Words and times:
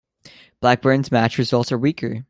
Blackburne's 0.61 1.11
match 1.11 1.37
results 1.37 1.71
are 1.71 1.77
weaker. 1.77 2.19